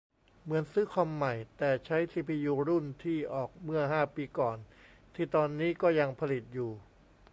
[0.43, 4.57] เหมือนซื้อคอมใหม่ แต่ใช้ซีพียูรุ่นที่ออกเมื่อห้าปีก่อน
[5.15, 6.71] ที่ตอนนี้ก็ยังผลิตอยู่